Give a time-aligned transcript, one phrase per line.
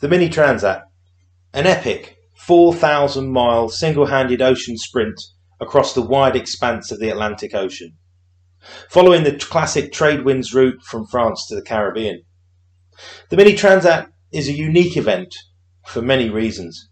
[0.00, 0.84] The Mini Transat,
[1.52, 5.20] an epic 4,000 mile single handed ocean sprint
[5.60, 7.98] across the wide expanse of the Atlantic Ocean,
[8.88, 12.22] following the classic trade winds route from France to the Caribbean.
[13.28, 15.34] The Mini Transat is a unique event
[15.86, 16.88] for many reasons.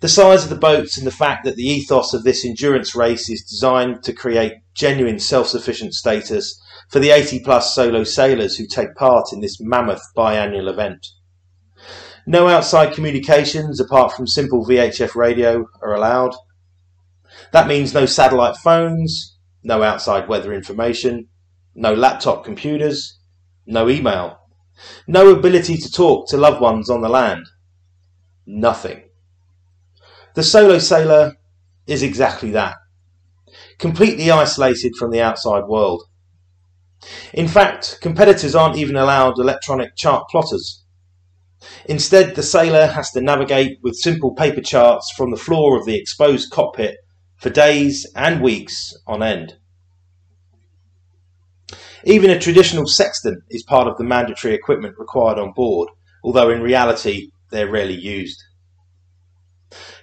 [0.00, 3.30] The size of the boats and the fact that the ethos of this endurance race
[3.30, 8.66] is designed to create genuine self sufficient status for the 80 plus solo sailors who
[8.66, 11.06] take part in this mammoth biannual event.
[12.26, 16.34] No outside communications apart from simple VHF radio are allowed.
[17.52, 21.28] That means no satellite phones, no outside weather information,
[21.74, 23.18] no laptop computers,
[23.66, 24.38] no email,
[25.06, 27.46] no ability to talk to loved ones on the land.
[28.44, 29.04] Nothing.
[30.34, 31.36] The solo sailor
[31.86, 32.76] is exactly that
[33.78, 36.04] completely isolated from the outside world.
[37.32, 40.84] In fact, competitors aren't even allowed electronic chart plotters.
[41.86, 45.96] Instead, the sailor has to navigate with simple paper charts from the floor of the
[45.96, 46.96] exposed cockpit
[47.36, 49.56] for days and weeks on end.
[52.04, 55.88] Even a traditional sextant is part of the mandatory equipment required on board,
[56.22, 58.42] although in reality they're rarely used.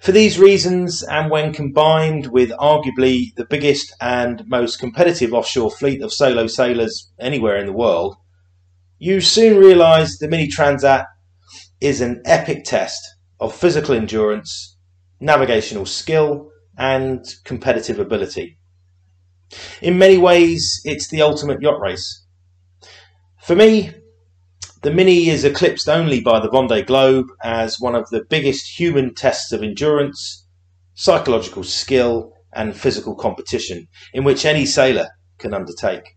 [0.01, 6.01] For these reasons, and when combined with arguably the biggest and most competitive offshore fleet
[6.01, 8.17] of solo sailors anywhere in the world,
[8.99, 11.05] you soon realise the Mini Transat
[11.83, 13.03] is an epic test
[13.41, 14.77] of physical endurance,
[15.19, 18.57] navigational skill, and competitive ability.
[19.81, 22.25] In many ways, it's the ultimate yacht race.
[23.41, 23.91] For me,
[24.81, 29.13] the Mini is eclipsed only by the Vendée Globe as one of the biggest human
[29.13, 30.47] tests of endurance,
[30.93, 36.15] psychological skill, and physical competition in which any sailor can undertake.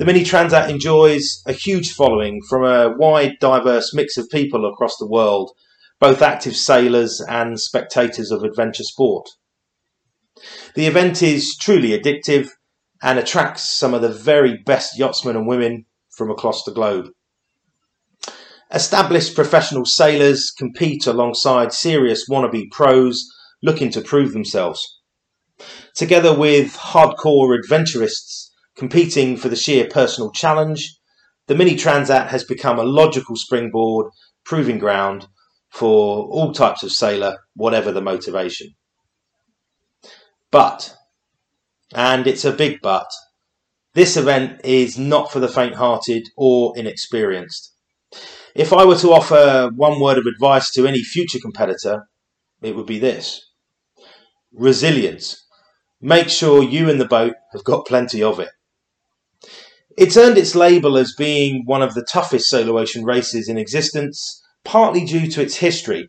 [0.00, 4.96] The Mini Transat enjoys a huge following from a wide, diverse mix of people across
[4.96, 5.50] the world,
[5.98, 9.28] both active sailors and spectators of adventure sport.
[10.74, 12.48] The event is truly addictive
[13.02, 17.10] and attracts some of the very best yachtsmen and women from across the globe.
[18.72, 23.30] Established professional sailors compete alongside serious wannabe pros
[23.62, 24.80] looking to prove themselves.
[25.94, 28.39] Together with hardcore adventurists
[28.80, 30.96] competing for the sheer personal challenge,
[31.48, 34.06] the Mini Transat has become a logical springboard,
[34.42, 35.28] proving ground
[35.68, 38.68] for all types of sailor, whatever the motivation.
[40.50, 40.94] But,
[41.94, 43.06] and it's a big but,
[43.92, 47.74] this event is not for the faint hearted or inexperienced.
[48.54, 52.08] If I were to offer one word of advice to any future competitor,
[52.62, 53.46] it would be this
[54.54, 55.46] resilience.
[56.00, 58.48] Make sure you and the boat have got plenty of it.
[59.96, 64.40] It's earned its label as being one of the toughest solo ocean races in existence,
[64.64, 66.08] partly due to its history,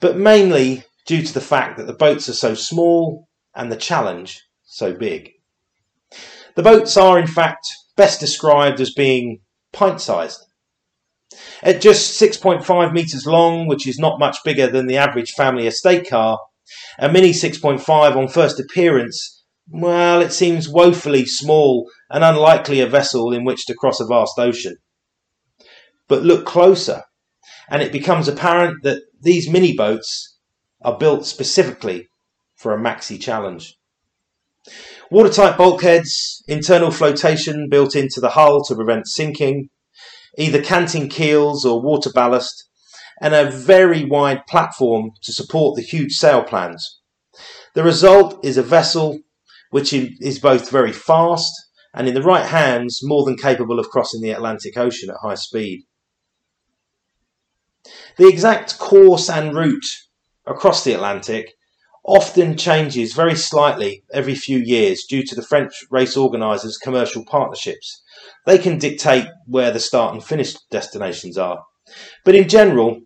[0.00, 4.42] but mainly due to the fact that the boats are so small and the challenge
[4.64, 5.30] so big.
[6.56, 7.66] The boats are, in fact,
[7.96, 9.40] best described as being
[9.72, 10.44] pint sized.
[11.62, 16.08] At just 6.5 metres long, which is not much bigger than the average family estate
[16.08, 16.38] car,
[16.98, 23.32] a Mini 6.5 on first appearance well, it seems woefully small and unlikely a vessel
[23.32, 24.76] in which to cross a vast ocean.
[26.08, 27.02] But look closer,
[27.70, 30.38] and it becomes apparent that these mini boats
[30.82, 32.08] are built specifically
[32.56, 33.76] for a maxi challenge.
[35.10, 39.68] Watertight bulkheads, internal flotation built into the hull to prevent sinking,
[40.36, 42.68] either canting keels or water ballast,
[43.20, 47.00] and a very wide platform to support the huge sail plans.
[47.74, 49.20] The result is a vessel
[49.74, 51.52] which is both very fast
[51.94, 55.34] and in the right hands more than capable of crossing the Atlantic Ocean at high
[55.34, 55.82] speed.
[58.16, 59.84] The exact course and route
[60.46, 61.54] across the Atlantic
[62.04, 68.00] often changes very slightly every few years due to the French race organisers' commercial partnerships.
[68.46, 71.64] They can dictate where the start and finish destinations are.
[72.24, 73.00] But in general,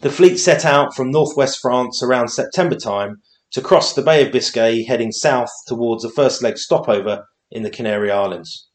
[0.00, 3.20] the fleet set out from northwest France around September time
[3.52, 7.70] to cross the Bay of Biscay heading south towards the first leg stopover in the
[7.70, 8.68] Canary Islands.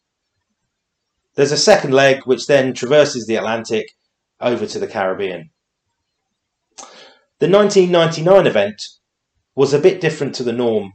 [1.36, 3.92] There's a second leg which then traverses the Atlantic
[4.40, 5.52] over to the Caribbean.
[7.40, 8.88] The 1999 event
[9.56, 10.94] was a bit different to the norm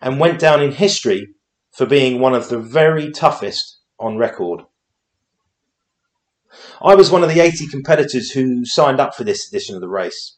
[0.00, 1.28] and went down in history
[1.72, 4.62] for being one of the very toughest on record.
[6.80, 9.88] I was one of the 80 competitors who signed up for this edition of the
[9.88, 10.37] race.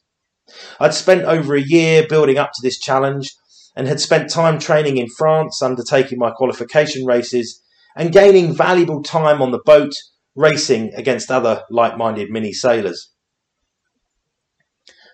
[0.79, 3.35] I'd spent over a year building up to this challenge
[3.77, 7.63] and had spent time training in France, undertaking my qualification races,
[7.97, 9.95] and gaining valuable time on the boat
[10.35, 13.13] racing against other like minded mini sailors.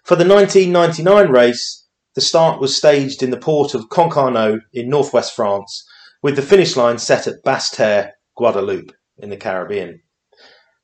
[0.04, 5.34] For the 1999 race, the start was staged in the port of Concarneau in northwest
[5.34, 5.84] France,
[6.22, 10.00] with the finish line set at Basse-Terre, Guadeloupe, in the Caribbean,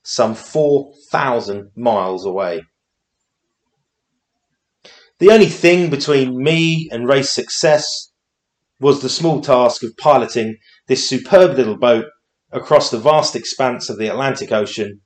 [0.03, 2.63] some 4,000 miles away.
[5.23, 8.11] The only thing between me and race success
[8.81, 10.57] was the small task of piloting
[10.89, 12.07] this superb little boat
[12.51, 15.01] across the vast expanse of the Atlantic Ocean,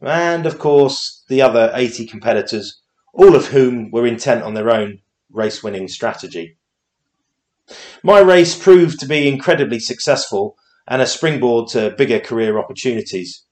[0.00, 2.80] and of course the other 80 competitors,
[3.12, 6.56] all of whom were intent on their own race winning strategy.
[8.04, 10.56] My race proved to be incredibly successful
[10.86, 13.42] and a springboard to bigger career opportunities.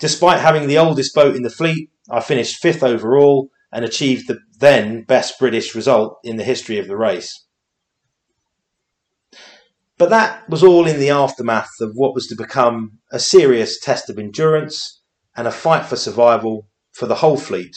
[0.00, 4.40] Despite having the oldest boat in the fleet, I finished fifth overall and achieved the
[4.60, 7.46] then best British result in the history of the race.
[9.98, 14.08] But that was all in the aftermath of what was to become a serious test
[14.08, 15.02] of endurance
[15.36, 17.76] and a fight for survival for the whole fleet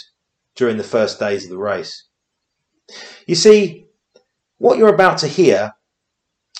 [0.55, 2.07] during the first days of the race.
[3.27, 3.87] You see,
[4.57, 5.71] what you're about to hear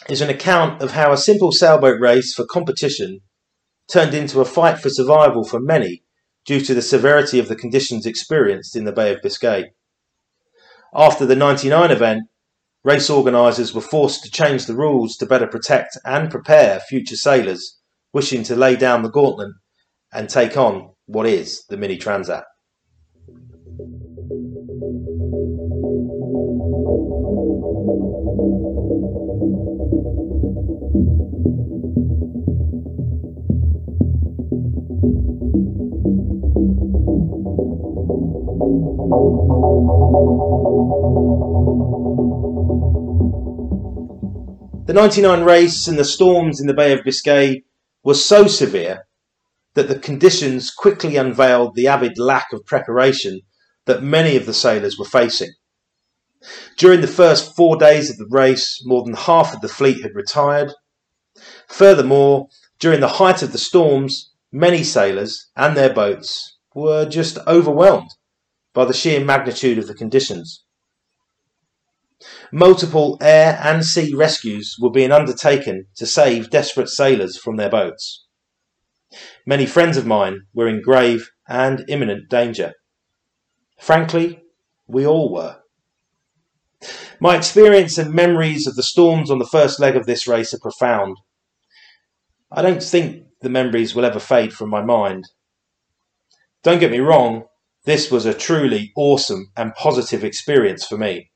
[0.09, 3.21] is an account of how a simple sailboat race for competition
[3.89, 6.03] turned into a fight for survival for many
[6.45, 9.71] due to the severity of the conditions experienced in the Bay of Biscay.
[10.95, 12.23] After the 99 event,
[12.83, 17.79] race organisers were forced to change the rules to better protect and prepare future sailors
[18.13, 19.53] wishing to lay down the gauntlet
[20.11, 22.43] and take on what is the Mini Transat.
[44.85, 47.63] The 99 race and the storms in the Bay of Biscay
[48.05, 49.05] were so severe
[49.73, 53.41] that the conditions quickly unveiled the avid lack of preparation
[53.85, 55.51] that many of the sailors were facing.
[56.77, 60.15] During the first four days of the race, more than half of the fleet had
[60.15, 60.71] retired.
[61.67, 62.47] Furthermore,
[62.79, 68.11] during the height of the storms, many sailors and their boats were just overwhelmed
[68.73, 70.63] by the sheer magnitude of the conditions.
[72.51, 78.25] Multiple air and sea rescues were being undertaken to save desperate sailors from their boats.
[79.45, 82.73] Many friends of mine were in grave and imminent danger.
[83.79, 84.41] Frankly,
[84.87, 85.57] we all were.
[87.19, 90.59] My experience and memories of the storms on the first leg of this race are
[90.59, 91.17] profound.
[92.51, 95.25] I don't think the memories will ever fade from my mind.
[96.63, 97.43] Don't get me wrong,
[97.85, 101.31] this was a truly awesome and positive experience for me.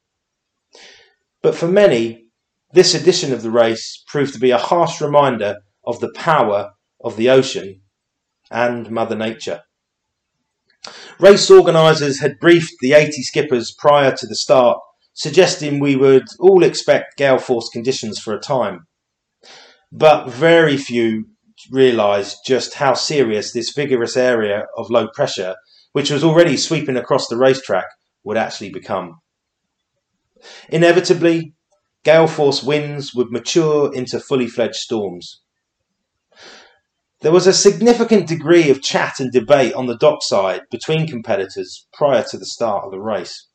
[1.41, 2.25] But for many,
[2.73, 6.71] this edition of the race proved to be a harsh reminder of the power
[7.03, 7.81] of the ocean
[8.49, 9.61] and Mother Nature.
[11.19, 14.79] Race organisers had briefed the 80 skippers prior to the start,
[15.13, 18.87] suggesting we would all expect gale force conditions for a time.
[19.91, 21.25] But very few
[21.71, 25.55] realised just how serious this vigorous area of low pressure,
[25.97, 27.87] which was already sweeping across the racetrack,
[28.23, 29.15] would actually become.
[30.69, 31.55] Inevitably,
[32.03, 35.41] gale force winds would mature into fully fledged storms.
[37.21, 42.23] There was a significant degree of chat and debate on the dockside between competitors prior
[42.29, 43.47] to the start of the race.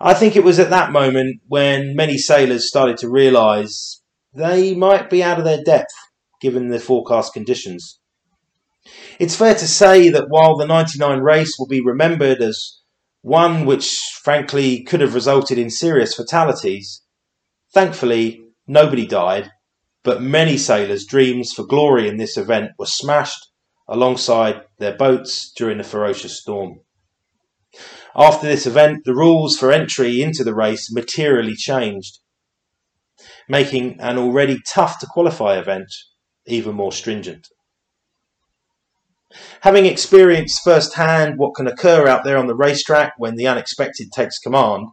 [0.00, 5.10] I think it was at that moment when many sailors started to realise they might
[5.10, 5.92] be out of their depth
[6.40, 7.99] given the forecast conditions.
[9.18, 12.80] It's fair to say that while the 99 race will be remembered as
[13.22, 17.02] one which frankly could have resulted in serious fatalities,
[17.74, 19.50] thankfully nobody died,
[20.02, 23.50] but many sailors' dreams for glory in this event were smashed
[23.86, 26.80] alongside their boats during the ferocious storm.
[28.16, 32.18] After this event, the rules for entry into the race materially changed,
[33.48, 35.92] making an already tough to qualify event
[36.46, 37.46] even more stringent.
[39.60, 44.38] Having experienced firsthand what can occur out there on the racetrack when the unexpected takes
[44.38, 44.88] command,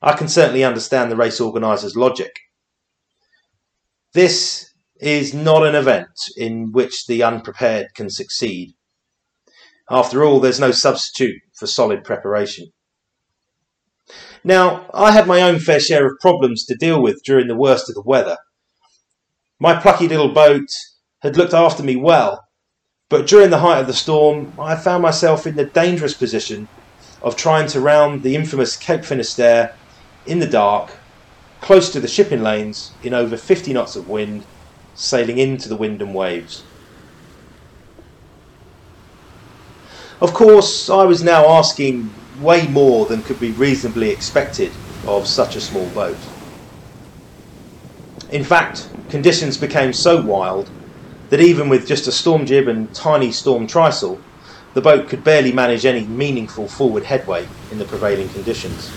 [0.00, 2.32] I can certainly understand the race organiser's logic.
[4.12, 8.74] This is not an event in which the unprepared can succeed.
[9.90, 12.72] After all, there's no substitute for solid preparation.
[14.44, 17.88] Now, I had my own fair share of problems to deal with during the worst
[17.88, 18.36] of the weather.
[19.58, 20.68] My plucky little boat
[21.22, 22.43] had looked after me well,
[23.14, 26.66] but during the height of the storm, I found myself in the dangerous position
[27.22, 29.72] of trying to round the infamous Cape Finisterre
[30.26, 30.90] in the dark,
[31.60, 34.44] close to the shipping lanes, in over 50 knots of wind,
[34.96, 36.64] sailing into the wind and waves.
[40.20, 44.72] Of course, I was now asking way more than could be reasonably expected
[45.06, 46.16] of such a small boat.
[48.32, 50.68] In fact, conditions became so wild
[51.30, 54.20] that even with just a storm jib and tiny storm trysail,
[54.74, 58.90] the boat could barely manage any meaningful forward headway in the prevailing conditions.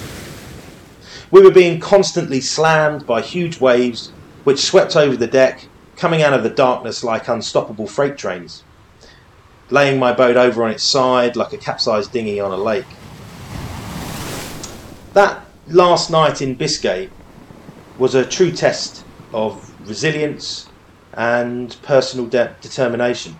[1.30, 4.12] We were being constantly slammed by huge waves
[4.44, 5.68] which swept over the deck,
[5.98, 8.64] coming out of the darkness like unstoppable freight trains,
[9.70, 12.86] laying my boat over on its side like a capsized dinghy on a lake.
[15.14, 17.10] That last night in Biscay
[17.98, 19.04] was a true test
[19.34, 20.67] of resilience
[21.18, 23.36] and personal de- determination.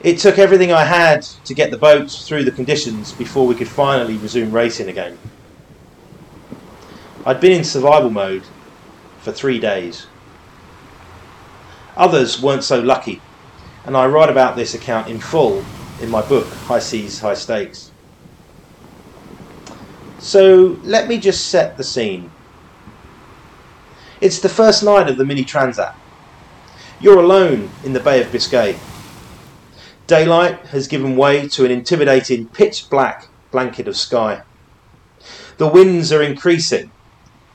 [0.00, 3.68] It took everything I had to get the boat through the conditions before we could
[3.68, 5.18] finally resume racing again.
[7.24, 8.44] I'd been in survival mode
[9.20, 10.06] for three days.
[11.96, 13.20] Others weren't so lucky,
[13.84, 15.64] and I write about this account in full
[16.00, 17.90] in my book, High Seas, High Stakes.
[20.18, 22.30] So let me just set the scene.
[24.20, 25.94] It's the first night of the Mini Transat.
[27.02, 28.76] You're alone in the Bay of Biscay.
[30.06, 34.42] Daylight has given way to an intimidating pitch black blanket of sky.
[35.56, 36.90] The winds are increasing,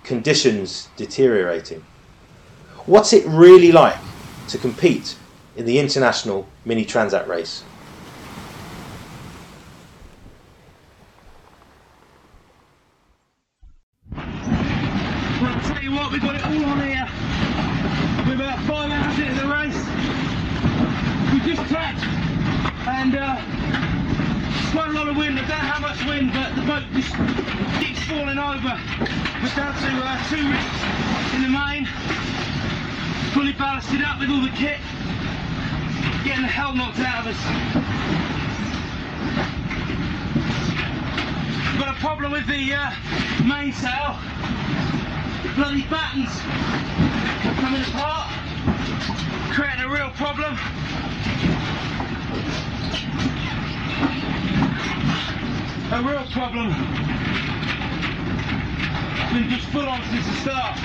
[0.04, 1.86] conditions deteriorating.
[2.88, 3.98] What's it really like
[4.48, 5.16] to compete
[5.56, 7.64] in the international mini transat race?
[14.12, 14.24] Well,
[15.42, 17.08] I'll tell you what, we've got it all on here.
[18.28, 19.76] We're about five hours into the race.
[21.32, 22.04] We just tacked,
[23.06, 23.36] and uh,
[24.72, 25.38] quite a lot of wind.
[25.38, 27.14] I don't know how much wind, but the boat just
[27.78, 28.74] keeps falling over.
[29.46, 30.82] We're down to uh, two reefs
[31.38, 31.86] in the main,
[33.30, 34.82] fully ballasted up with all the kit,
[36.26, 37.42] getting the hell knocked out of us.
[41.74, 42.90] We've got a problem with the uh,
[43.46, 44.18] mainsail
[45.54, 46.34] bloody battens
[47.62, 48.34] coming apart,
[49.54, 50.58] creating a real problem.
[55.92, 56.70] A real problem.
[59.34, 60.78] Been just full on since the start.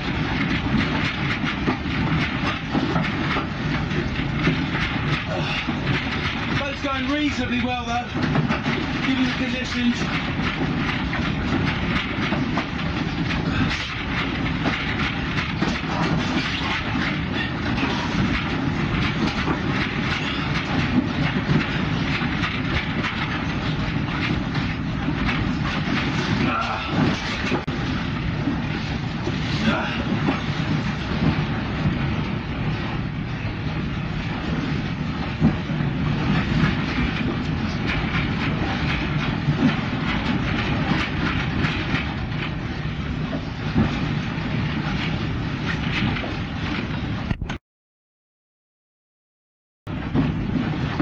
[6.58, 8.06] Boat's going reasonably well though,
[9.06, 9.96] given the conditions.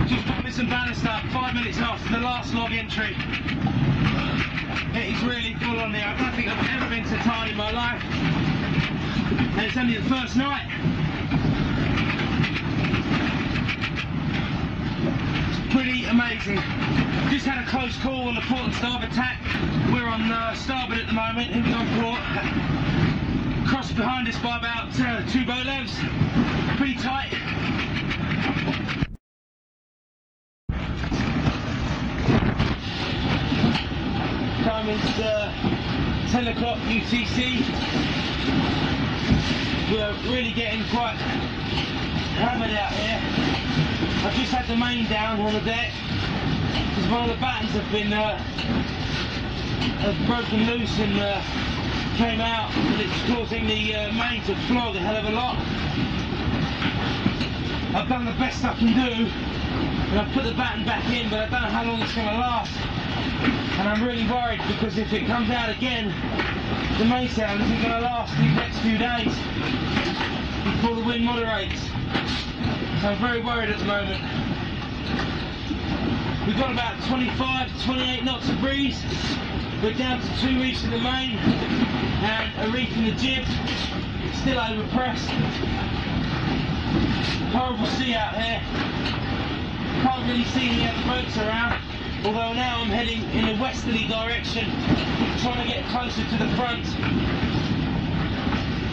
[0.08, 3.14] Just got this and ballast up five minutes after the last log entry.
[4.94, 6.06] It is really full on there.
[6.06, 8.02] I don't think I've ever been so tired in my life.
[9.58, 9.90] And
[10.36, 10.60] it's.
[15.48, 16.56] It's pretty amazing.
[17.30, 19.40] Just had a close call on the port and starboard tack.
[19.90, 21.50] We're on uh, starboard at the moment.
[21.50, 22.20] He on port.
[23.68, 25.98] Crossed behind us by about uh, two lengths.
[26.76, 27.32] Pretty tight.
[34.64, 35.50] Time is uh,
[36.30, 37.64] 10 o'clock UTC.
[39.98, 41.16] Really getting quite
[42.38, 43.18] hammered out here.
[44.24, 45.90] I've just had the main down on the deck
[46.70, 48.38] because one of the battens have been uh,
[50.24, 51.42] broken loose and uh,
[52.14, 55.58] came out and it's causing the uh, main to flog a hell of a lot.
[57.96, 59.57] I've done the best I can do
[60.10, 62.28] and I've put the batten back in but I don't know how long it's going
[62.28, 62.72] to last.
[63.78, 66.08] And I'm really worried because if it comes out again,
[66.98, 69.32] the mainsail isn't going to last these next few days
[70.64, 71.80] before the wind moderates.
[73.00, 74.22] So I'm very worried at the moment.
[76.46, 79.00] We've got about 25 to 28 knots of breeze.
[79.82, 83.44] We're down to two reefs in the main and a reef in the jib.
[84.42, 85.28] Still overpressed.
[87.52, 89.37] Horrible sea out here.
[90.02, 91.82] Can't really see any other boats around.
[92.24, 94.70] Although now I'm heading in a westerly direction,
[95.42, 96.84] trying to get closer to the front,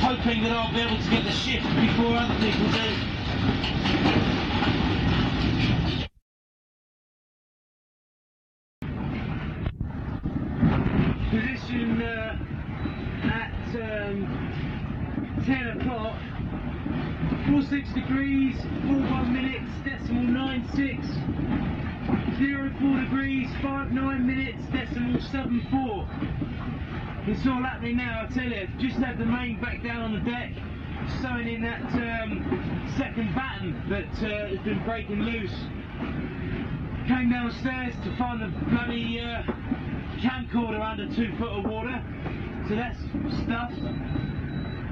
[0.01, 3.15] hoping that I'll be able to get the shift before other people do.
[11.35, 12.37] position uh,
[13.25, 16.15] at um, 10 o'clock.
[17.69, 18.55] 46 degrees,
[18.85, 21.07] 41 minutes, decimal nine 96.
[22.37, 26.07] 04 degrees, 59 minutes, decimal 74.
[27.25, 28.67] It's all happening now, I tell you.
[28.77, 30.51] Just had the main back down on the deck,
[31.21, 35.55] sewing in that um, second batten that uh, has been breaking loose.
[37.07, 39.41] Came downstairs to find the bloody uh,
[40.21, 42.03] camcorder under two foot of water,
[42.69, 42.99] so that's
[43.43, 43.71] stuff.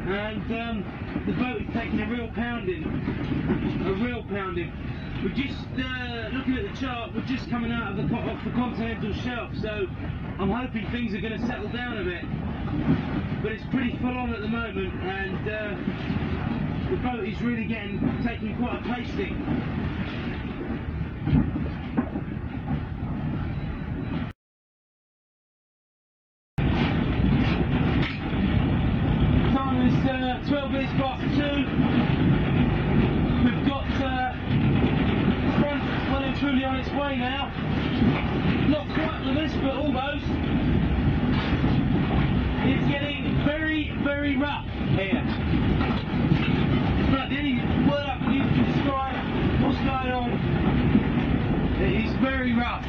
[0.05, 2.83] And um, the boat is taking a real pounding,
[3.85, 4.71] a real pounding.
[5.23, 7.13] We're just uh, looking at the chart.
[7.15, 9.87] We're just coming out of the off the continental shelf, so
[10.39, 12.25] I'm hoping things are going to settle down a bit.
[13.41, 15.75] But it's pretty full on at the moment, and uh,
[16.89, 19.35] the boat is really getting taking quite a pasting.
[29.53, 31.65] Time is uh, 12 minutes past two.
[33.43, 34.33] We've got uh,
[35.59, 37.51] front well and truly on its way now.
[38.69, 40.25] Not quite the list, but almost.
[42.65, 45.23] It's getting very, very rough here.
[47.11, 47.55] But the only
[47.89, 49.15] word I can use to describe
[49.61, 50.31] what's going on,
[51.81, 52.85] it is very rough.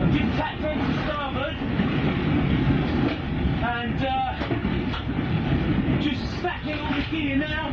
[0.00, 1.56] I've just tapped onto starboard
[3.62, 4.34] and uh,
[6.00, 7.72] just stacking all the gear now.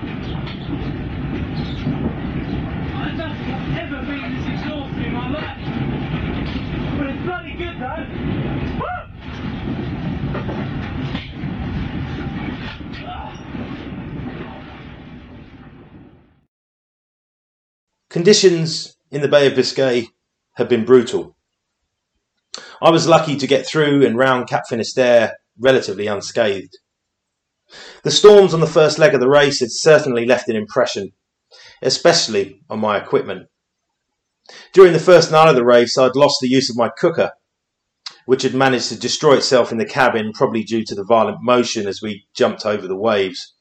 [2.98, 5.62] I don't think I've ever been this exhausted in my life.
[6.98, 8.06] But it's bloody good though.
[8.80, 8.96] Woo!
[18.26, 20.08] Conditions in the Bay of Biscay
[20.56, 21.38] have been brutal.
[22.82, 26.76] I was lucky to get through and round Cap Finisterre relatively unscathed.
[28.02, 31.12] The storms on the first leg of the race had certainly left an impression,
[31.84, 33.48] especially on my equipment.
[34.74, 37.30] During the first night of the race, I'd lost the use of my cooker,
[38.26, 41.86] which had managed to destroy itself in the cabin, probably due to the violent motion
[41.86, 43.54] as we jumped over the waves.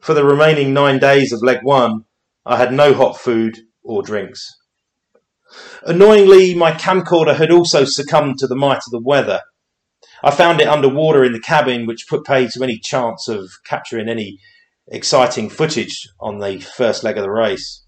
[0.00, 2.04] For the remaining nine days of leg one,
[2.44, 4.46] I had no hot food or drinks.
[5.84, 9.40] Annoyingly, my camcorder had also succumbed to the might of the weather.
[10.22, 14.08] I found it underwater in the cabin, which put pay to any chance of capturing
[14.08, 14.38] any
[14.88, 17.84] exciting footage on the first leg of the race.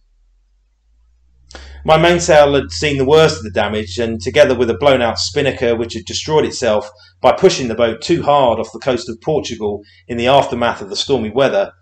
[1.84, 5.18] My mainsail had seen the worst of the damage, and together with a blown out
[5.18, 9.20] spinnaker which had destroyed itself by pushing the boat too hard off the coast of
[9.20, 11.72] Portugal in the aftermath of the stormy weather,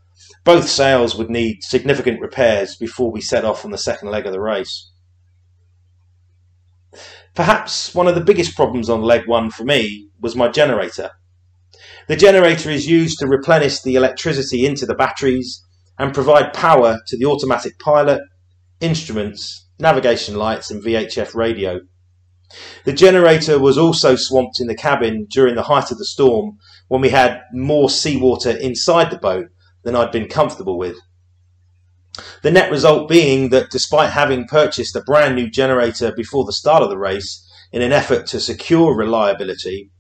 [0.47, 4.33] both sails would need significant repairs before we set off on the second leg of
[4.33, 4.93] the race.
[7.35, 11.11] Perhaps one of the biggest problems on leg one for me was my generator.
[12.07, 15.65] The generator is used to replenish the electricity into the batteries
[15.99, 18.23] and provide power to the automatic pilot,
[18.81, 21.81] instruments, navigation lights, and VHF radio.
[22.85, 27.01] The generator was also swamped in the cabin during the height of the storm when
[27.01, 29.49] we had more seawater inside the boat
[29.87, 30.99] than I'd been comfortable with.
[32.43, 36.83] The net result being that despite having purchased a brand new generator before the start
[36.83, 39.93] of the race in an effort to secure reliability,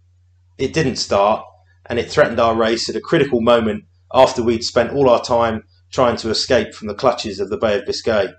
[0.59, 1.44] it didn't start
[1.88, 5.62] and it threatened our race at a critical moment after we'd spent all our time
[5.92, 8.33] trying to escape from the clutches of the Bay of Biscay.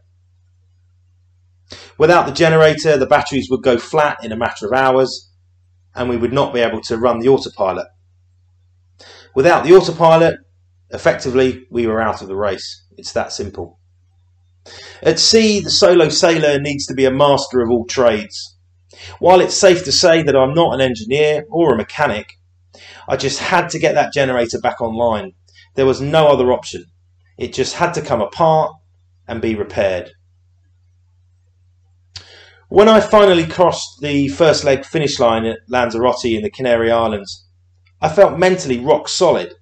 [1.97, 5.31] Without the generator, the batteries would go flat in a matter of hours
[5.95, 7.87] and we would not be able to run the autopilot.
[9.33, 10.39] Without the autopilot,
[10.91, 12.85] effectively, we were out of the race.
[12.97, 13.79] It's that simple.
[15.01, 18.57] At sea, the solo sailor needs to be a master of all trades.
[19.19, 22.33] While it's safe to say that I'm not an engineer or a mechanic,
[23.07, 25.33] I just had to get that generator back online.
[25.75, 26.85] There was no other option.
[27.37, 28.73] It just had to come apart
[29.27, 30.11] and be repaired.
[32.69, 37.47] When I finally crossed the first leg finish line at Lanzarote in the Canary Islands,
[38.01, 39.53] I felt mentally rock solid,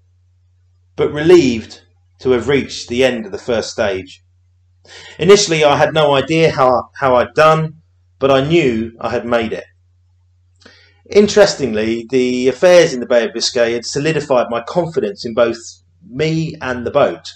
[0.95, 1.81] but relieved
[2.19, 4.23] to have reached the end of the first stage.
[5.17, 7.81] Initially, I had no idea how, how I'd done,
[8.19, 9.65] but I knew I had made it.
[11.09, 15.57] Interestingly, the affairs in the Bay of Biscay had solidified my confidence in both
[16.07, 17.31] me and the boat.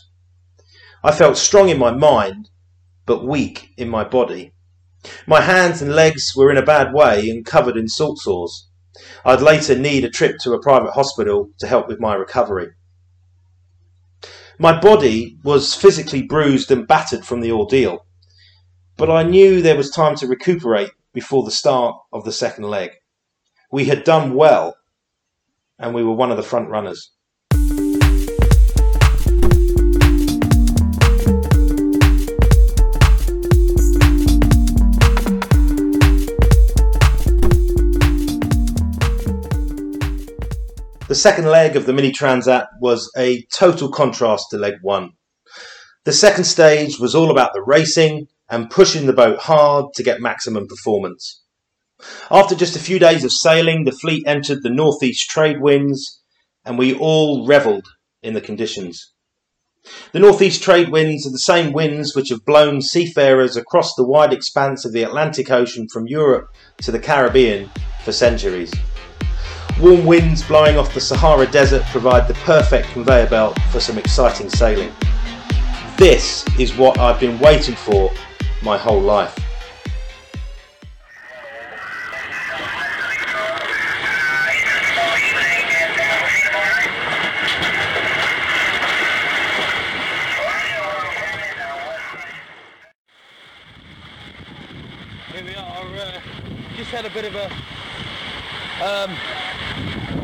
[1.04, 2.50] I felt strong in my mind,
[3.06, 4.54] but weak in my body.
[5.26, 8.69] My hands and legs were in a bad way and covered in salt sores.
[9.24, 12.72] I'd later need a trip to a private hospital to help with my recovery.
[14.62, 18.06] My body was physically bruised and battered from the ordeal,
[18.98, 22.91] but I knew there was time to recuperate before the start of the second leg.
[23.72, 24.76] We had done well
[25.80, 27.10] and we were one of the front runners.
[41.10, 45.13] The second leg of the Mini Transat was a total contrast to leg one.
[46.04, 50.22] The second stage was all about the racing and pushing the boat hard to get
[50.22, 51.41] maximum performance.
[52.30, 56.22] After just a few days of sailing, the fleet entered the northeast trade winds
[56.63, 57.88] and we all revelled
[58.22, 59.12] in the conditions.
[60.12, 64.32] The northeast trade winds are the same winds which have blown seafarers across the wide
[64.32, 66.50] expanse of the Atlantic Ocean from Europe
[66.84, 67.72] to the Caribbean
[68.06, 68.72] for centuries.
[69.79, 74.49] Warm winds blowing off the Sahara Desert provide the perfect conveyor belt for some exciting
[74.49, 74.91] sailing.
[75.95, 78.11] This is what I've been waiting for
[78.61, 79.37] my whole life.
[95.33, 96.21] Here we are, uh,
[96.75, 97.49] just had a bit of a
[98.81, 99.11] um,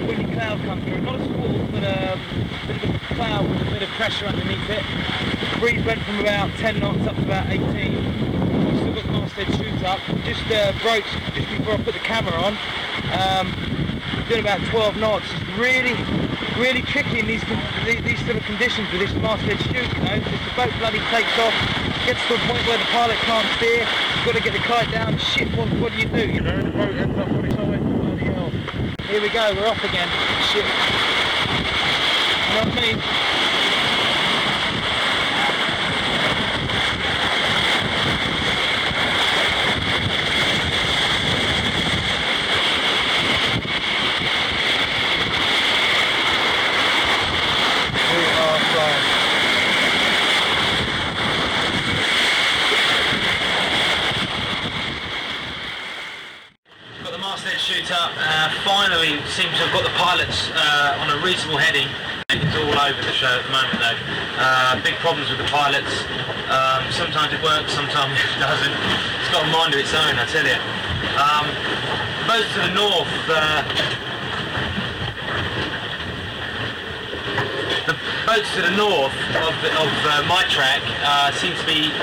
[0.08, 1.02] windy cloud come through.
[1.02, 2.20] Not a squall, but um,
[2.64, 4.84] a bit of a cloud with a bit of pressure underneath it.
[5.60, 7.64] Breeze went from about 10 knots up to about 18.
[7.64, 10.00] We've still got masthead chutes up.
[10.24, 12.58] Just uh, broke just before I put the camera on.
[13.16, 13.48] Um,
[14.28, 15.26] doing about 12 knots.
[15.32, 15.96] It's really,
[16.60, 17.44] really tricky in these
[17.86, 21.54] these, sort of conditions with this masthead chute, you know, the boat bloody takes off,
[22.06, 24.92] gets to a point where the pilot can't steer, you've got to get the kite
[24.92, 26.58] down, shit, what, what do you do, you know?
[26.58, 28.50] The boat ends up on its own, bloody hell.
[29.06, 30.10] Here we go, we're off again.
[30.52, 30.66] Shit.
[32.56, 33.00] You know what I mean?
[48.16, 49.04] We are flying.
[57.04, 58.12] Got the masthead chute up.
[58.16, 61.86] Uh, finally, seems to have got the pilots uh, on a reasonable heading.
[62.34, 64.00] It's all over the show at the moment, though.
[64.42, 65.94] Uh, big problems with the pilots.
[66.50, 68.74] Um, sometimes it works, sometimes it doesn't.
[69.22, 70.58] It's got a mind of its own, I tell you.
[71.14, 71.46] Um,
[72.26, 73.62] both to the north, uh,
[77.86, 77.94] the
[78.26, 79.14] boats to the north
[79.46, 81.94] of, of uh, my track uh, seem to be,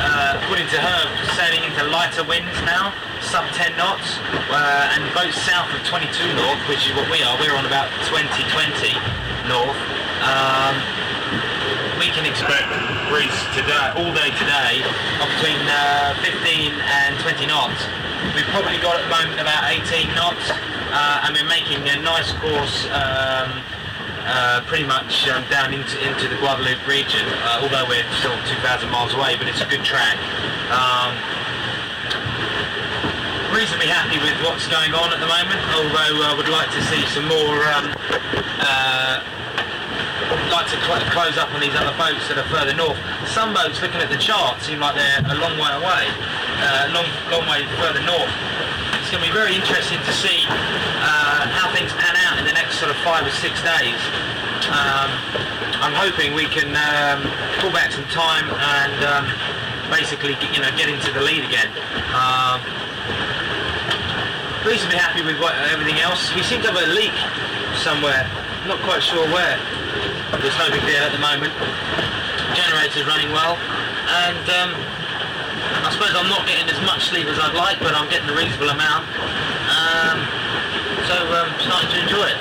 [0.00, 1.00] uh, according to her,
[1.36, 2.96] sailing into lighter winds now,
[3.28, 4.16] sub 10 knots,
[4.48, 7.92] uh, and boats south of 22 north, which is what we are, we're on about
[8.08, 8.96] 2020
[9.44, 9.76] north.
[10.24, 10.72] Um,
[12.00, 12.72] we can expect
[13.12, 14.80] breeze today, all day today,
[15.20, 17.84] of between uh, 15 and 20 knots.
[18.32, 22.32] We've probably got at the moment about 18 knots, uh, and we're making a nice
[22.40, 23.60] course um,
[24.24, 28.88] uh, pretty much um, down into, into the Guadeloupe region, uh, although we're still 2,000
[28.88, 30.16] miles away, but it's a good track.
[30.72, 31.37] Um,
[33.58, 37.02] reasonably happy with what's going on at the moment, although I would like to see
[37.10, 37.90] some more, um,
[38.62, 39.18] uh,
[40.54, 42.94] like to cl- close up on these other boats that are further north.
[43.26, 46.06] Some boats, looking at the chart, seem like they're a long way away,
[46.62, 48.30] uh, long, long way further north.
[49.02, 50.46] It's going to be very interesting to see
[51.02, 53.98] uh, how things pan out in the next sort of five or six days.
[54.70, 55.10] Um,
[55.82, 57.26] I'm hoping we can um,
[57.58, 59.26] pull back some time and um,
[59.90, 61.74] basically, get, you know, get into the lead again.
[62.14, 62.62] Um,
[64.68, 66.28] reasonably happy with what, everything else.
[66.36, 67.16] We seem to have a leak
[67.80, 68.28] somewhere.
[68.68, 69.56] Not quite sure where.
[70.44, 71.56] There's no big deal at the moment.
[72.52, 77.56] Generator's running well, and um, I suppose I'm not getting as much sleep as I'd
[77.56, 79.08] like, but I'm getting a reasonable amount.
[79.72, 80.20] Um,
[81.08, 82.40] so um, starting to enjoy it.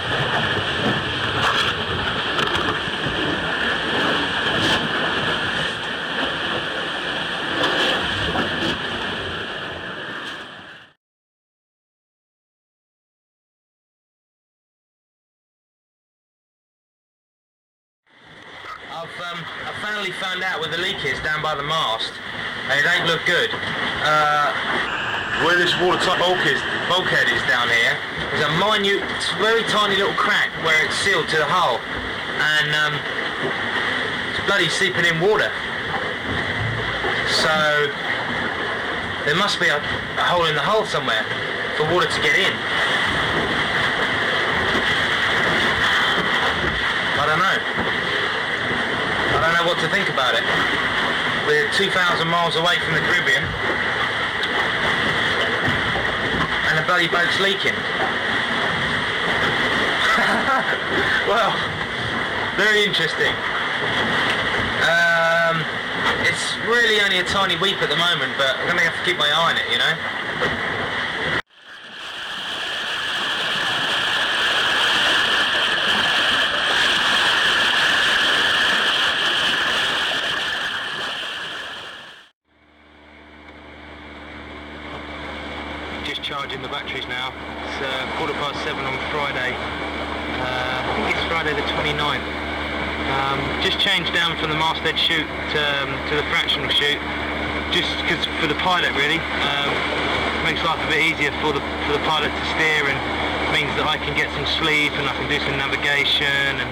[19.18, 22.14] I've, um, I finally found out where the leak is down by the mast.
[22.70, 23.50] and It ain't look good.
[24.06, 24.54] Uh,
[25.42, 27.98] where this watertight bulkhead, bulkhead is down here,
[28.30, 29.02] there's a minute,
[29.42, 31.82] very tiny little crack where it's sealed to the hull.
[32.38, 32.94] And um,
[34.30, 35.50] it's bloody seeping in water.
[37.42, 37.90] So
[39.26, 41.26] there must be a, a hole in the hull somewhere
[41.74, 42.54] for water to get in.
[47.18, 47.88] I don't know.
[49.38, 50.44] I don't what to think about it.
[51.46, 53.44] We're 2,000 miles away from the Caribbean,
[56.72, 57.76] and the bloody boat's leaking.
[61.28, 61.52] well,
[62.56, 63.36] very interesting.
[64.88, 65.60] Um,
[66.24, 69.18] it's really only a tiny weep at the moment, but I'm gonna have to keep
[69.18, 69.96] my eye on it, you know.
[86.08, 87.36] Just charging the batteries now.
[87.68, 89.52] It's uh, quarter past seven on Friday.
[89.54, 92.24] Uh, I think it's Friday the 29th.
[93.12, 97.04] Um, just changed down from the masthead chute um, to the fractional chute,
[97.76, 99.16] just because for the pilot really.
[99.48, 99.72] Um,
[100.44, 103.00] makes life a bit easier for the for the pilot to steer and
[103.56, 106.68] means that I can get some sleep and I can do some navigation and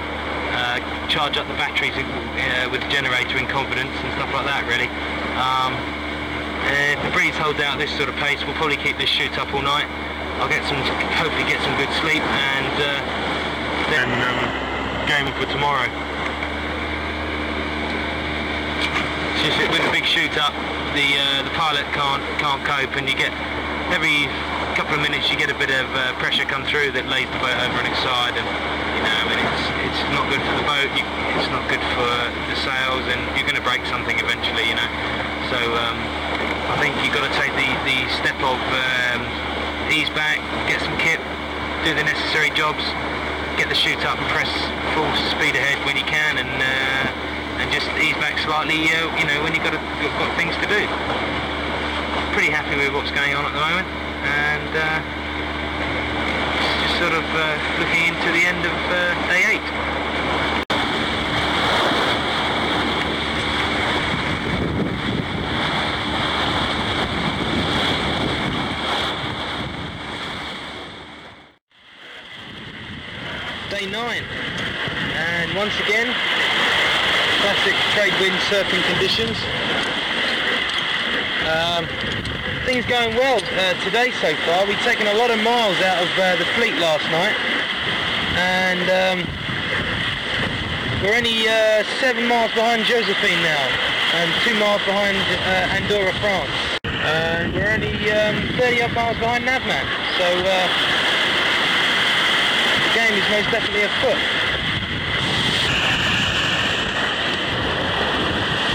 [0.51, 0.75] uh,
[1.07, 4.91] charge up the batteries uh, with the generator in confidence and stuff like that really.
[5.39, 5.71] Um,
[6.67, 9.47] if the breeze holds out this sort of pace, we'll probably keep this chute up
[9.55, 9.87] all night.
[10.43, 10.83] I'll get some,
[11.15, 12.99] hopefully get some good sleep and uh,
[13.87, 14.39] then um,
[15.07, 15.87] game for tomorrow.
[19.47, 20.51] Just with a big chute up,
[20.95, 23.35] the uh, the pilot can't can't cope, and you get
[23.91, 24.31] every
[24.79, 27.39] couple of minutes you get a bit of uh, pressure come through that lays the
[27.43, 30.87] boat over on its side, and you know, it's it's not good for the boat.
[30.95, 31.03] You,
[31.35, 32.11] it's not good for
[32.47, 34.89] the sails, and you're going to break something eventually, you know.
[35.51, 35.99] So um,
[36.71, 39.21] I think you've got to take the the step of um,
[39.91, 40.39] ease back,
[40.71, 41.19] get some kit,
[41.83, 42.87] do the necessary jobs,
[43.59, 44.49] get the chute up and press
[44.95, 47.24] full speed ahead when you can, and uh,
[47.75, 50.87] just ease back slightly, uh, you know, when you've got, a, got things to do.
[52.31, 53.85] Pretty happy with what's going on at the moment,
[54.23, 55.03] and uh,
[56.79, 59.67] just sort of uh, looking into the end of uh, day eight.
[73.69, 74.23] Day nine,
[75.11, 76.15] and once again,
[77.45, 79.37] classic trade wind surfing conditions.
[81.45, 81.85] Um,
[82.65, 84.65] things going well uh, today so far.
[84.65, 87.37] We've taken a lot of miles out of uh, the fleet last night,
[88.33, 89.17] and um,
[91.03, 93.61] we're only uh, seven miles behind Josephine now,
[94.17, 95.13] and two miles behind
[95.45, 96.49] uh, Andorra, France.
[96.83, 99.85] And we're only um, 30 odd miles behind Navman,
[100.17, 100.65] so uh,
[102.81, 104.45] the game is most definitely afoot.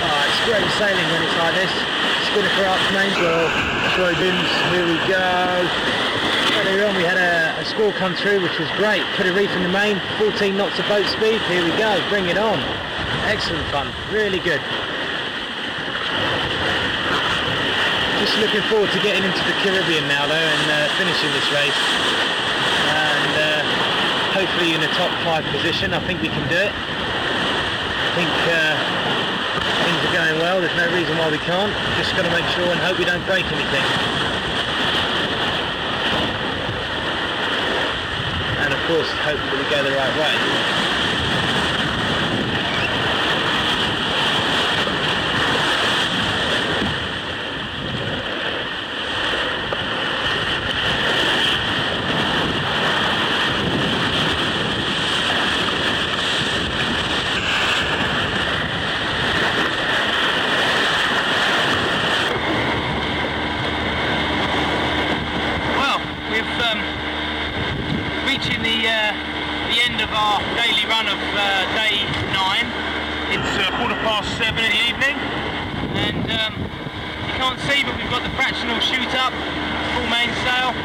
[0.02, 1.70] Oh, it's great sailing when it's like this.
[2.26, 3.46] Spinnaker up, Mainswell,
[3.94, 5.22] Troy Bins, here we go.
[6.58, 9.06] Earlier on we had a, a squall come through which was great.
[9.14, 12.26] Put a reef in the main, 14 knots of boat speed, here we go, bring
[12.26, 12.58] it on.
[13.30, 14.58] Excellent fun, really good.
[18.18, 21.82] Just looking forward to getting into the Caribbean now though and uh, finishing this race.
[22.90, 23.62] And uh,
[24.34, 26.74] hopefully in a top five position, I think we can do it.
[26.74, 28.69] I think uh,
[30.60, 31.72] There's no reason why we can't.
[31.96, 33.84] Just got to make sure and hope we don't break anything.
[38.60, 40.36] And of course, hope that we go the right way.
[65.80, 66.80] Well, we've um,
[68.28, 69.16] reaching the uh,
[69.72, 72.04] the end of our daily run of uh, day
[72.36, 72.68] nine.
[73.32, 75.16] It's uh, quarter past seven in the evening,
[75.96, 76.52] and um,
[77.24, 79.32] you can't see, but we've got the fractional chute up,
[79.96, 80.76] full mainsail,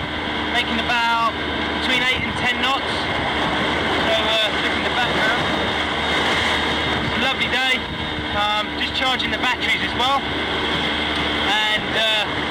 [0.55, 1.35] making about
[1.83, 2.88] between eight and ten knots.
[2.88, 5.43] So uh, look in the background.
[7.03, 7.83] It's a lovely day.
[8.86, 11.89] Just charging the batteries as well, and.
[11.98, 12.45] Uh,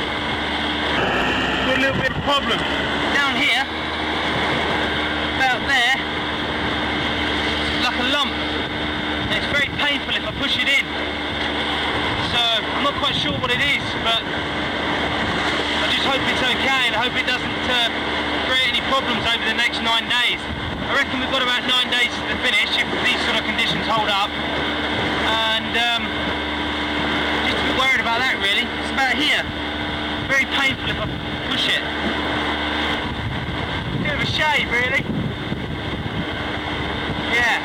[1.75, 2.59] got a little bit of a problem.
[3.15, 3.63] Down here,
[5.39, 5.97] about there,
[7.83, 8.31] like a lump.
[8.31, 10.85] And it's very painful if I push it in.
[12.31, 16.95] So I'm not quite sure what it is, but I just hope it's okay and
[16.95, 17.91] I hope it doesn't uh,
[18.47, 20.39] create any problems over the next nine days.
[20.39, 23.89] I reckon we've got about nine days to the finish if these sort of conditions
[23.89, 24.31] hold up.
[25.27, 26.24] And um,
[28.05, 28.69] about that really.
[28.85, 29.41] It's about here.
[30.29, 31.09] Very painful if I
[31.49, 31.81] push it.
[34.05, 35.01] Bit of a shave really.
[37.33, 37.65] Yeah.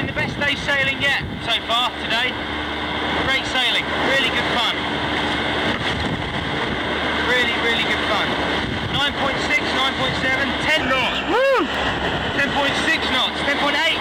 [0.00, 2.32] Been the best day sailing yet so far today.
[3.28, 4.72] Great sailing, really good fun.
[7.28, 8.24] Really, really good fun.
[8.96, 11.20] 9.6, 9.7, 10 knots.
[11.28, 11.68] Woo!
[12.40, 13.95] 10.6 knots, 10.8.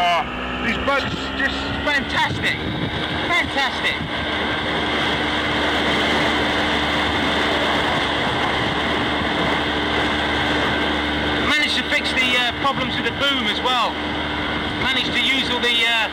[0.00, 0.24] Uh,
[0.64, 2.56] these boats just fantastic,
[3.28, 3.92] fantastic.
[11.52, 13.92] Managed to fix the uh, problems with the boom as well.
[14.80, 16.08] Managed to use all the uh,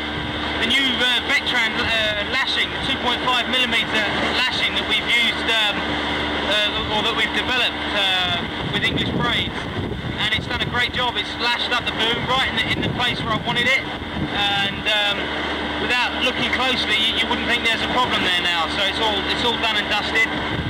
[0.59, 4.03] the new uh, Vectran uh, lashing, 2.5 millimeter
[4.35, 5.79] lashing that we've used um,
[6.51, 9.86] uh, or that we've developed with English braids
[10.77, 11.17] great job.
[11.17, 13.81] It slashed up the boom right in the, in the place where I wanted it.
[13.81, 15.17] And um,
[15.81, 18.69] without looking closely, you, you wouldn't think there's a problem there now.
[18.77, 20.66] So it's all, it's all done and dusted.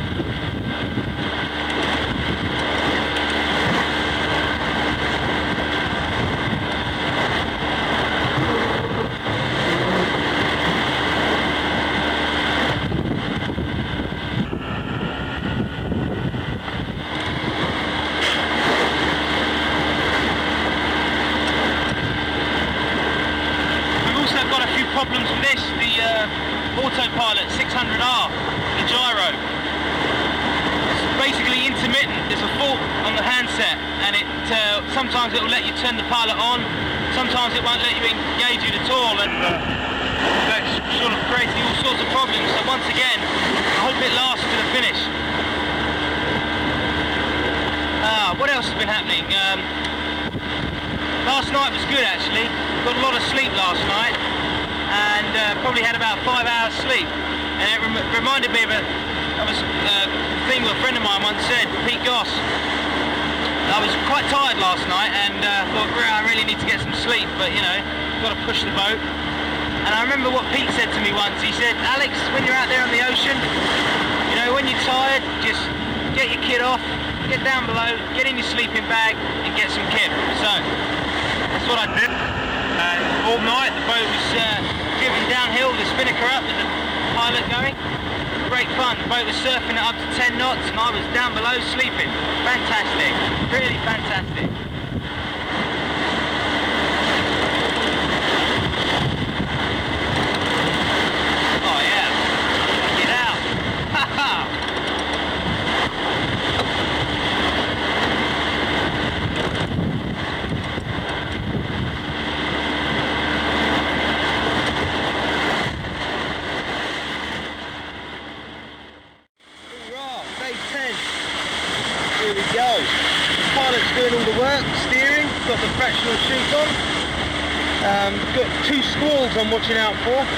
[129.68, 130.37] compartilhar um pouco.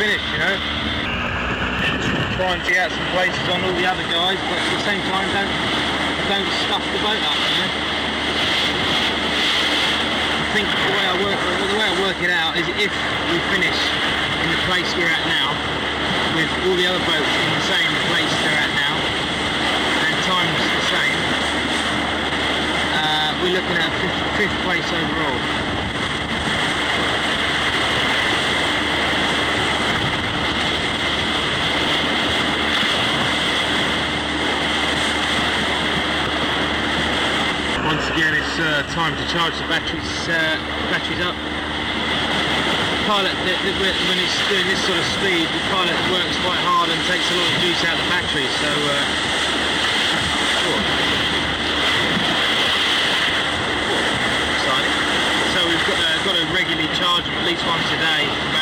[0.00, 0.56] finish, you know.
[2.40, 5.04] Try and get out some places on all the other guys, but at the same
[5.12, 5.52] time, don't,
[6.32, 7.68] don't stuff the boat up, you know.
[10.40, 12.92] I think the way I work, the way I work it out is if
[13.28, 13.76] we finish
[14.40, 15.52] in the place we're at now,
[16.32, 20.84] with all the other boats in the same place they're at now, and times the
[20.96, 21.20] same,
[22.96, 25.69] uh, we're looking at fifth, fifth place overall.
[38.50, 40.58] it's uh, time to charge the batteries uh,
[40.90, 41.38] batteries up.
[41.38, 46.58] The pilot, the, the, when it's doing this sort of speed, the pilot works quite
[46.66, 48.48] hard and takes a lot of juice out of the battery.
[48.58, 48.70] So.
[48.74, 49.06] Uh,
[55.54, 58.59] so we've got, uh, got to regularly charge them at least once a day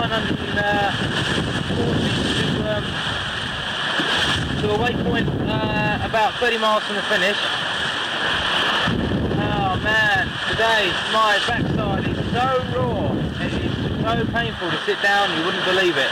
[0.00, 0.36] gone uh, on to,
[2.72, 2.84] um,
[4.60, 7.36] to a waypoint uh, about 30 miles from the finish.
[9.36, 13.12] Oh man, today my backside is so raw,
[13.44, 16.08] it is so painful to sit down, you wouldn't believe it.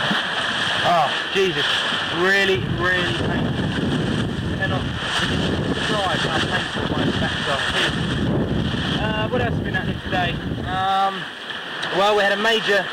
[0.85, 1.65] Oh, Jesus,
[2.21, 3.65] really, really painful.
[4.59, 4.83] Cannot
[6.29, 7.95] how painful my backside is.
[9.01, 10.33] Uh, what else has been happening today?
[10.69, 11.23] Um,
[11.97, 12.85] well, we had a major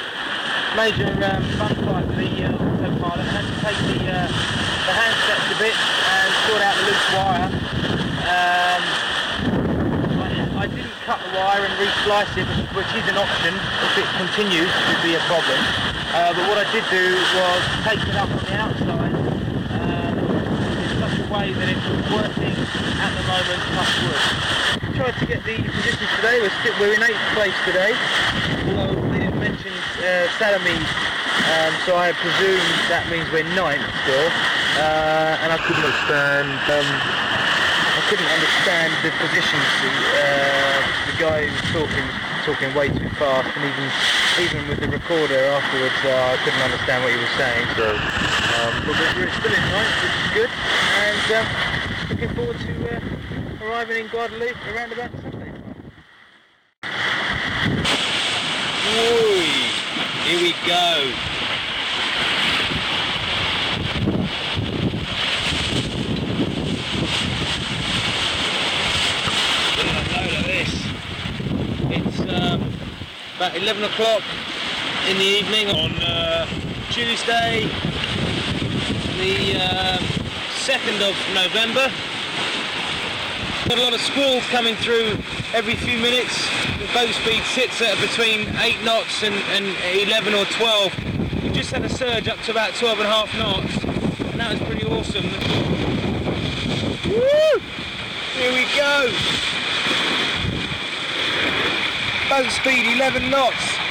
[0.76, 3.24] major um, bump fight for the uh, autopilot.
[3.24, 7.08] I had to take the, uh, the handsets a bit and sort out the loose
[7.16, 7.48] wire.
[8.28, 8.84] Um,
[10.60, 14.68] I, didn't cut the wire and re-slice it, which, is an option if it continues
[14.68, 15.60] to be a problem.
[16.12, 17.08] Uh, but what I did do
[17.40, 19.16] was take it up on the outside
[19.80, 22.52] um, in such a way that it was working
[23.00, 24.24] at the moment touch wood.
[25.00, 27.96] Tried to get the position today, we're, still, we're in 8th place today,
[28.68, 28.95] although
[30.06, 30.30] uh,
[31.46, 34.30] um, so I presume that means we're ninth still.
[34.78, 36.52] Uh, and I couldn't understand.
[36.68, 36.90] Um,
[37.96, 39.60] I couldn't understand the position.
[39.82, 40.80] The, uh,
[41.10, 42.08] the guy was talking
[42.44, 43.88] talking way too fast, and even
[44.42, 47.66] even with the recorder afterwards, uh, I couldn't understand what he was saying.
[47.80, 51.48] So, um, but we're still in ninth, which is good, and um,
[52.10, 55.54] looking forward to uh, arriving in Guadeloupe around about Sunday.
[58.92, 59.45] Whoa
[60.26, 61.14] here we go.
[72.28, 72.74] um,
[73.36, 74.24] about 11 o'clock
[75.10, 76.48] in the evening on uh,
[76.90, 77.70] Tuesday,
[79.18, 79.98] the uh,
[80.66, 82.15] 2nd of November.
[83.68, 85.18] Got a lot of squalls coming through
[85.52, 86.48] every few minutes.
[86.78, 89.66] The boat speed sits at between 8 knots and, and
[90.08, 91.44] 11 or 12.
[91.44, 93.84] We just had a surge up to about 12 and a half knots,
[94.32, 95.26] and that was pretty awesome.
[97.10, 97.60] Woo!
[98.38, 99.12] Here we go!
[102.30, 103.85] Boat speed 11 knots.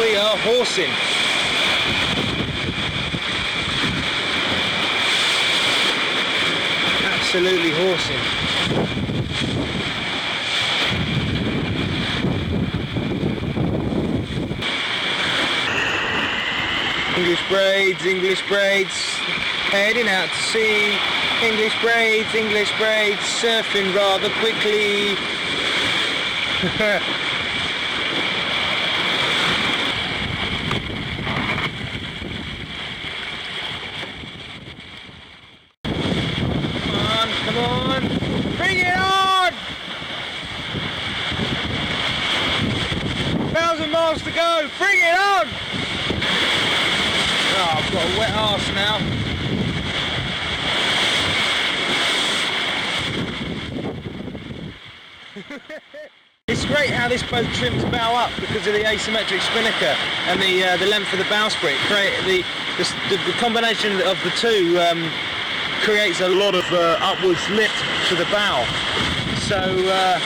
[0.00, 0.90] We are horsing.
[7.04, 8.38] Absolutely horsing.
[17.18, 18.94] English braids, English braids,
[19.72, 20.96] heading out to sea.
[21.42, 25.16] English braids, English braids, surfing rather quickly.
[35.84, 38.02] Come on, come on.
[38.56, 39.52] Bring it on!
[43.52, 44.68] Thousand miles to go.
[44.78, 45.46] Bring it on!
[47.60, 48.98] Oh, I've got a wet arse now.
[56.48, 59.94] It's great how this boat trims bow up because of the asymmetric spinnaker
[60.28, 61.76] and the uh, the length of the bowsprit.
[61.86, 62.42] Create the
[63.10, 65.10] the, the, combination of the two um,
[65.82, 67.76] creates a lot of uh, upwards lift
[68.08, 68.64] to the bow.
[69.44, 70.18] So uh,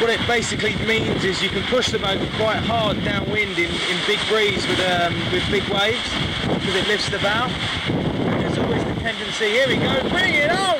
[0.00, 3.96] what it basically means is you can push the boat quite hard downwind in, in
[4.06, 6.06] big breeze with um, with big waves
[6.46, 7.50] because it lifts the bow.
[8.38, 9.50] There's always the tendency.
[9.50, 10.08] Here we go.
[10.08, 10.78] Bring it on!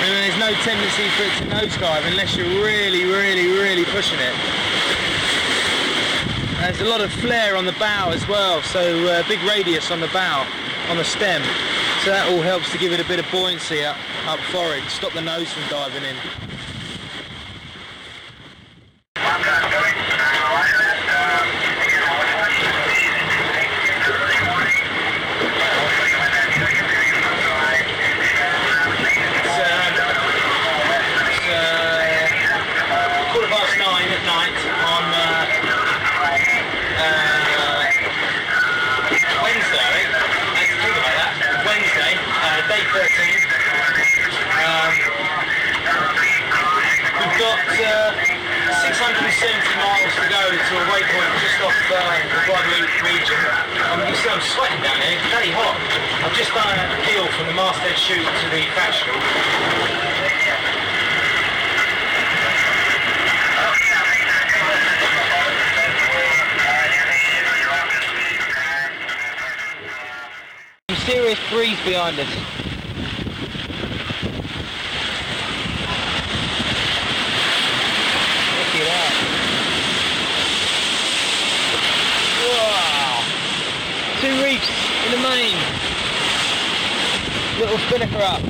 [0.00, 4.34] And there's no tendency for it to nosedive unless you're really, really, really pushing it.
[6.60, 10.00] There's a lot of flare on the bow as well, so uh, big radius on
[10.00, 10.46] the bow,
[10.88, 11.42] on the stem.
[12.04, 13.96] So that all helps to give it a bit of buoyancy up,
[14.28, 16.75] up forward, stop the nose from diving in.
[47.56, 51.96] Got uh, 670 miles to go to a waypoint just off uh,
[52.28, 53.40] the Guadeloupe region.
[53.88, 55.78] Um, you see I'm sweating down here, it's bloody hot.
[56.24, 58.66] I've just done a keel from the masthead chute to the.
[70.88, 72.28] Some serious breeze behind us.
[78.56, 79.12] Look at that.
[82.48, 83.24] Wow.
[84.36, 84.68] Two reefs
[85.06, 85.56] in the main.
[87.58, 88.42] Little spinnaker up.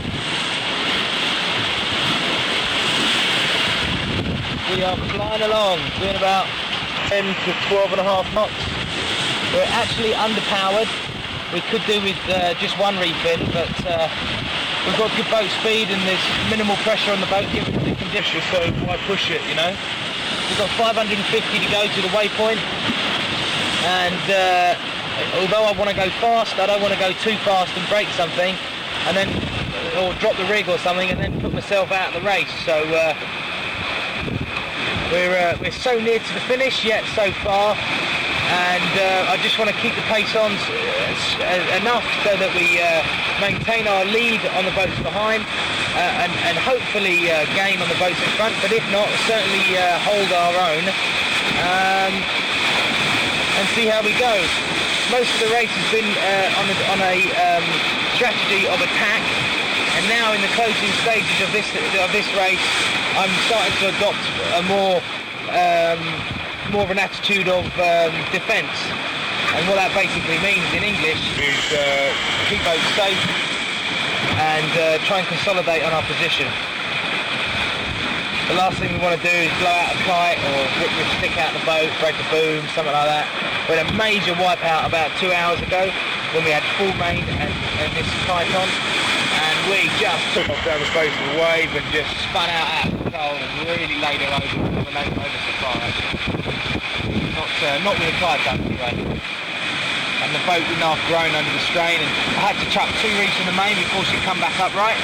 [4.74, 6.46] We are flying along, doing about
[7.06, 8.58] 10 to 12 and a half knots.
[9.54, 10.90] We're actually underpowered.
[11.54, 14.10] We could do with uh, just one reef in, but uh,
[14.86, 18.42] we've got good boat speed and there's minimal pressure on the boat given the conditions,
[18.50, 18.58] so
[18.90, 19.70] why push it, you know?
[20.50, 22.58] We've got 550 to go to the waypoint,
[23.86, 24.95] and uh,
[25.40, 28.08] although I want to go fast, I don't want to go too fast and break
[28.16, 28.54] something,
[29.08, 29.28] and then
[29.96, 32.52] or drop the rig or something, and then put myself out of the race.
[32.64, 33.14] So uh,
[35.12, 37.76] we're uh, we're so near to the finish yet so far.
[38.46, 42.78] and uh, I just want to keep the pace on uh, enough so that we
[42.78, 43.02] uh,
[43.42, 47.26] maintain our lead on the boats behind uh, and, and, hopefully
[47.58, 49.66] gain on the boats in front, but if not, certainly
[50.06, 50.84] hold our own
[51.58, 52.12] um,
[53.58, 54.85] and see how we go.
[55.10, 56.10] Most of the race has been
[56.58, 57.66] on, a, on a um,
[58.18, 59.22] strategy of attack
[59.96, 61.64] and now in the closing stages of this
[62.02, 62.60] of this race
[63.16, 64.20] I'm starting to adopt
[64.58, 65.00] a more
[65.56, 66.02] um,
[66.68, 68.76] more of an attitude of um, defence.
[69.56, 72.12] And what that basically means in English is uh,
[72.50, 73.22] keep boats safe
[74.36, 76.44] and uh, try and consolidate on our position.
[78.52, 81.06] The last thing we want to do is blow out a kite or rip the
[81.18, 83.55] stick out the boat, break a boom, something like that.
[83.66, 85.90] We had a major wipeout about two hours ago
[86.30, 87.50] when we had full main and,
[87.82, 91.74] and this kite on and we just took off down the face of the wave
[91.74, 95.98] and just spun out out of control and really laid it over, over, over surprise.
[97.34, 99.02] Not, uh, not with a kite anyway.
[99.02, 103.10] And the boat didn't half grown under the strain and I had to chuck two
[103.18, 104.94] reefs in the main before she'd come back upright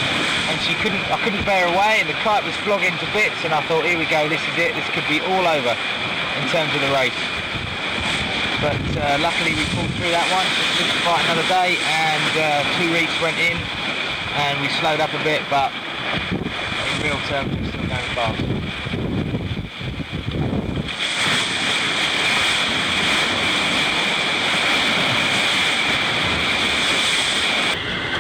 [0.55, 3.51] and she couldn't, I couldn't bear away and the kite was flogging to bits and
[3.51, 6.71] I thought here we go, this is it, this could be all over in terms
[6.79, 7.19] of the race.
[8.63, 10.47] But uh, luckily we pulled through that one,
[10.79, 13.59] just to fight another day and uh, two reefs went in
[14.39, 15.75] and we slowed up a bit but
[16.31, 18.39] in real terms we're still going fast.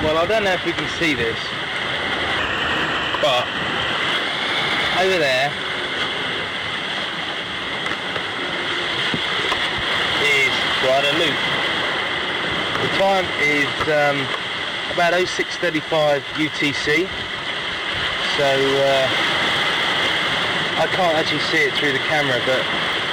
[0.03, 1.38] Well I don't know if we can see this
[3.22, 3.47] but
[4.99, 5.71] over there
[10.83, 11.43] is Guadeloupe.
[12.83, 14.18] The time is um,
[14.95, 17.07] about 0635 UTC
[18.37, 19.07] so uh,
[20.78, 22.62] I can't actually see it through the camera but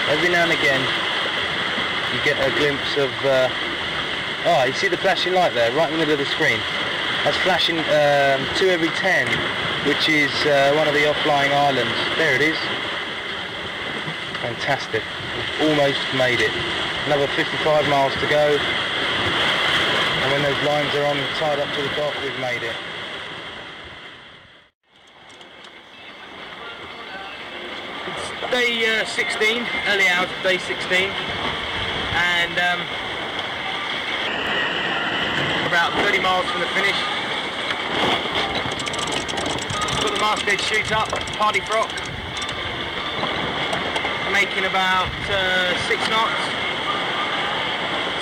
[0.10, 0.82] every now and again
[2.14, 3.50] you get a glimpse of uh,
[4.46, 6.60] oh you see the flashing light there right in the middle of the screen?
[7.24, 9.28] That's flashing um, 2 every 10
[9.86, 11.96] which is uh, one of the off-lying islands.
[12.18, 12.58] There it is.
[14.42, 15.04] Fantastic.
[15.60, 16.52] We've almost made it
[17.12, 18.56] another 55 miles to go
[20.22, 22.76] and when those lines are on tied up to the dock, we've made it.
[28.06, 31.10] It's day uh, 16, early hours of day 16,
[32.14, 32.82] and um,
[35.66, 37.00] about 30 miles from the finish.
[40.04, 41.90] Got the masthead chute up, party frock,
[44.32, 46.59] making about uh, six knots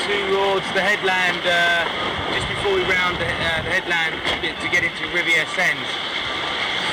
[0.08, 1.84] towards the headland uh,
[2.32, 5.84] just before we round the, uh, the headland to get into Riviere Sens.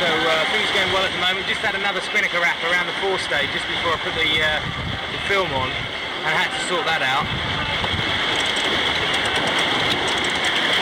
[0.03, 1.47] So uh, things going well at the moment.
[1.47, 4.59] Just had another spinnaker wrap around the forestay just before I put the, uh,
[5.15, 7.23] the film on and had to sort that out.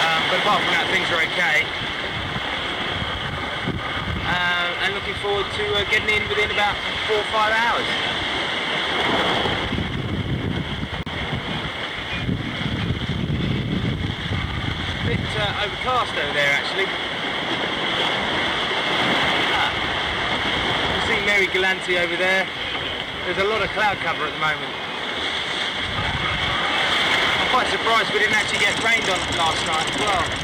[0.00, 1.68] Um, but apart from that, things are okay.
[4.24, 8.21] Uh, and looking forward to getting in within about four or five hours.
[15.42, 16.86] Uh, overcast over there actually.
[19.50, 19.74] Ah.
[20.94, 22.46] You see Marie-Galante over there.
[23.24, 24.70] There's a lot of cloud cover at the moment.
[27.40, 30.41] I'm quite surprised we didn't actually get rained on last night as well.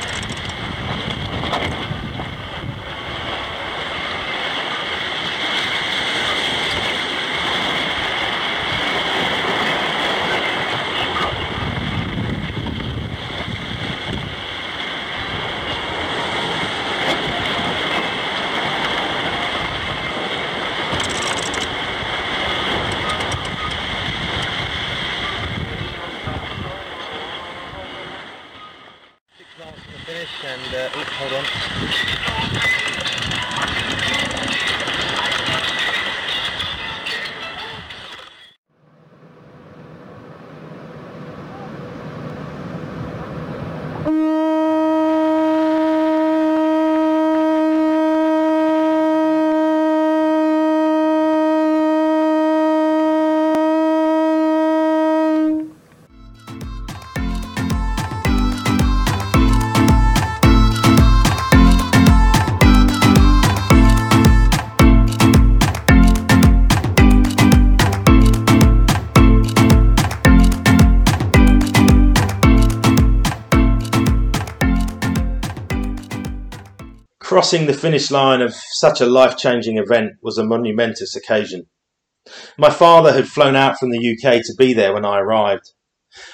[77.38, 81.66] Crossing the finish line of such a life changing event was a monumentous occasion.
[82.56, 85.70] My father had flown out from the UK to be there when I arrived.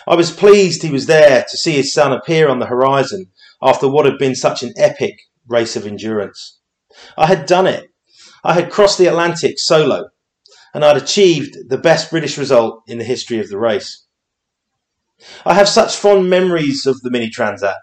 [0.08, 3.26] I was pleased he was there to see his son appear on the horizon
[3.62, 6.60] after what had been such an epic race of endurance.
[7.18, 7.90] I had done it.
[8.42, 10.08] I had crossed the Atlantic solo,
[10.72, 14.06] and I'd achieved the best British result in the history of the race.
[15.44, 17.76] I have such fond memories of the Mini Transat.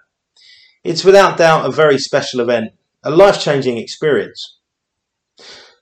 [0.84, 2.72] It's without doubt a very special event,
[3.04, 4.60] a life changing experience.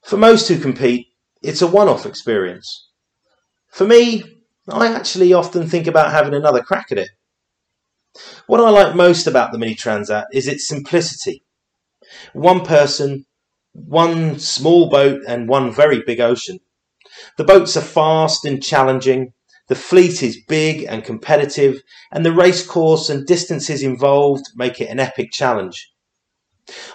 [0.03, 1.07] For most who compete,
[1.41, 2.89] it's a one off experience.
[3.71, 4.23] For me,
[4.67, 7.09] I actually often think about having another crack at it.
[8.47, 11.43] What I like most about the Mini Transat is its simplicity.
[12.33, 13.25] One person,
[13.73, 16.59] one small boat, and one very big ocean.
[17.37, 19.33] The boats are fast and challenging,
[19.67, 24.89] the fleet is big and competitive, and the race course and distances involved make it
[24.89, 25.91] an epic challenge.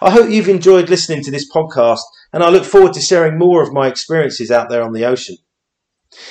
[0.01, 2.01] I hope you've enjoyed listening to this podcast,
[2.33, 5.37] and I look forward to sharing more of my experiences out there on the ocean.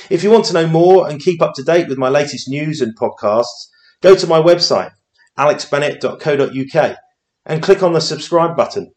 [0.10, 2.82] If you want to know more and keep up to date with my latest news
[2.82, 3.68] and podcasts,
[4.02, 4.92] go to my website,
[5.38, 6.98] alexbennett.co.uk,
[7.46, 8.94] and click on the subscribe button.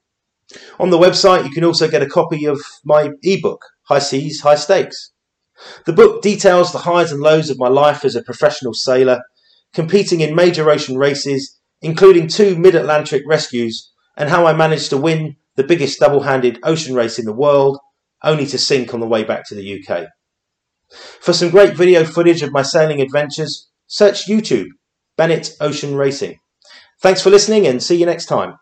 [0.78, 4.54] On the website, you can also get a copy of my ebook, High Seas, High
[4.54, 5.12] Stakes.
[5.86, 9.22] The book details the highs and lows of my life as a professional sailor,
[9.72, 14.96] competing in major ocean races, including two mid Atlantic rescues, and how I managed to
[14.96, 17.78] win the biggest double handed ocean race in the world,
[18.22, 20.06] only to sink on the way back to the UK.
[21.20, 24.68] For some great video footage of my sailing adventures, search YouTube
[25.16, 26.38] Bennett Ocean Racing.
[27.00, 28.54] Thanks for listening and see you next time.